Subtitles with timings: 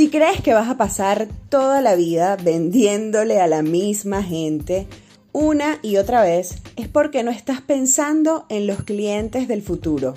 [0.00, 4.86] Si crees que vas a pasar toda la vida vendiéndole a la misma gente
[5.32, 10.14] una y otra vez, es porque no estás pensando en los clientes del futuro.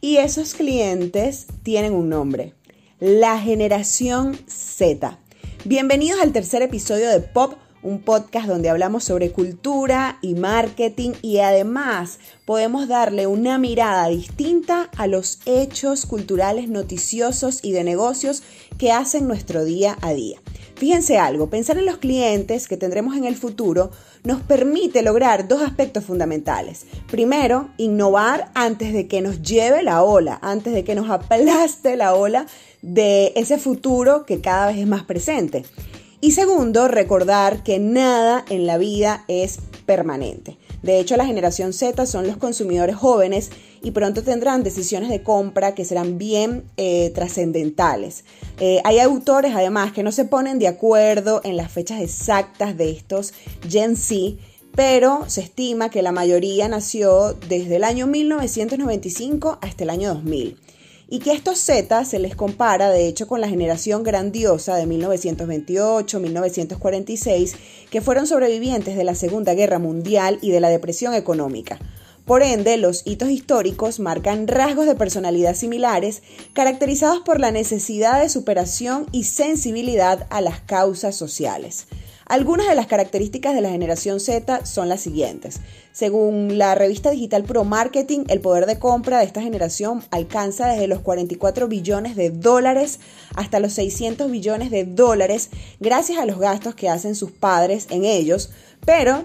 [0.00, 2.54] Y esos clientes tienen un nombre,
[2.98, 5.16] la generación Z.
[5.64, 11.38] Bienvenidos al tercer episodio de Pop un podcast donde hablamos sobre cultura y marketing y
[11.38, 18.42] además podemos darle una mirada distinta a los hechos culturales noticiosos y de negocios
[18.78, 20.38] que hacen nuestro día a día.
[20.76, 23.90] Fíjense algo, pensar en los clientes que tendremos en el futuro
[24.24, 26.86] nos permite lograr dos aspectos fundamentales.
[27.10, 32.14] Primero, innovar antes de que nos lleve la ola, antes de que nos aplaste la
[32.14, 32.46] ola
[32.80, 35.64] de ese futuro que cada vez es más presente.
[36.22, 40.58] Y segundo, recordar que nada en la vida es permanente.
[40.82, 43.50] De hecho, la generación Z son los consumidores jóvenes
[43.82, 48.24] y pronto tendrán decisiones de compra que serán bien eh, trascendentales.
[48.60, 52.90] Eh, hay autores además que no se ponen de acuerdo en las fechas exactas de
[52.90, 53.32] estos
[53.66, 54.36] Gen Z,
[54.74, 60.58] pero se estima que la mayoría nació desde el año 1995 hasta el año 2000
[61.10, 67.56] y que estos Z se les compara de hecho con la generación grandiosa de 1928-1946
[67.90, 71.78] que fueron sobrevivientes de la Segunda Guerra Mundial y de la depresión económica.
[72.24, 78.28] Por ende, los hitos históricos marcan rasgos de personalidad similares, caracterizados por la necesidad de
[78.28, 81.88] superación y sensibilidad a las causas sociales.
[82.30, 85.58] Algunas de las características de la generación Z son las siguientes.
[85.90, 90.86] Según la revista digital Pro Marketing, el poder de compra de esta generación alcanza desde
[90.86, 93.00] los 44 billones de dólares
[93.34, 95.50] hasta los 600 billones de dólares
[95.80, 98.50] gracias a los gastos que hacen sus padres en ellos,
[98.86, 99.24] pero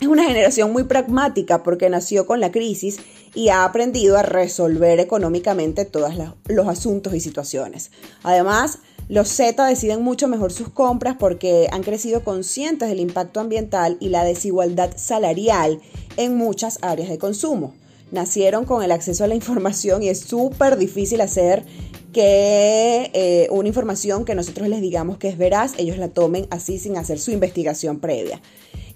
[0.00, 2.98] es una generación muy pragmática porque nació con la crisis
[3.32, 6.12] y ha aprendido a resolver económicamente todos
[6.46, 7.92] los asuntos y situaciones.
[8.24, 13.98] Además, los Z deciden mucho mejor sus compras porque han crecido conscientes del impacto ambiental
[14.00, 15.80] y la desigualdad salarial
[16.16, 17.74] en muchas áreas de consumo.
[18.12, 21.64] Nacieron con el acceso a la información y es súper difícil hacer
[22.12, 26.78] que eh, una información que nosotros les digamos que es veraz, ellos la tomen así
[26.78, 28.40] sin hacer su investigación previa.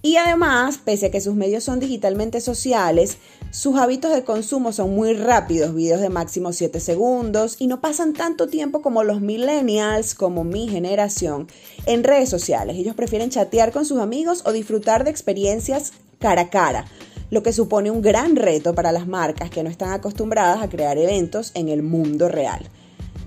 [0.00, 3.18] Y además, pese a que sus medios son digitalmente sociales,
[3.50, 8.12] sus hábitos de consumo son muy rápidos, videos de máximo 7 segundos, y no pasan
[8.12, 11.48] tanto tiempo como los millennials, como mi generación,
[11.86, 12.76] en redes sociales.
[12.76, 16.84] Ellos prefieren chatear con sus amigos o disfrutar de experiencias cara a cara,
[17.30, 20.96] lo que supone un gran reto para las marcas que no están acostumbradas a crear
[20.96, 22.68] eventos en el mundo real.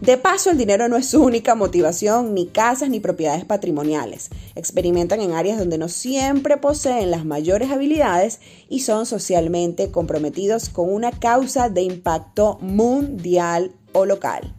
[0.02, 4.30] De paso, el dinero no es su única motivación, ni casas ni propiedades patrimoniales.
[4.56, 10.92] Experimentan en áreas donde no siempre poseen las mayores habilidades y son socialmente comprometidos con
[10.92, 14.56] una causa de impacto mundial o local.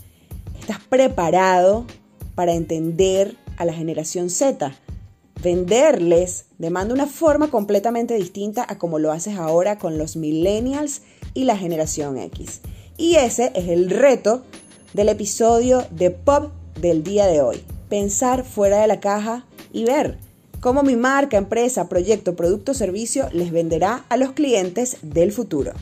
[0.60, 1.86] ¿Estás preparado
[2.36, 4.72] para entender a la generación Z?
[5.42, 11.02] Venderles demanda una forma completamente distinta a como lo haces ahora con los millennials
[11.34, 12.60] y la generación X.
[12.97, 14.44] Y ese es el reto
[14.94, 17.62] del episodio de Pop del día de hoy.
[17.88, 20.19] Pensar fuera de la caja y ver
[20.60, 25.72] cómo mi marca, empresa, proyecto, producto servicio les venderá a los clientes del futuro.